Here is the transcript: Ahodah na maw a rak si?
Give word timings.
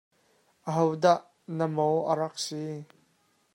Ahodah 0.69 1.21
na 1.57 1.65
maw 1.75 1.95
a 2.11 2.13
rak 2.19 2.35
si? 2.45 2.61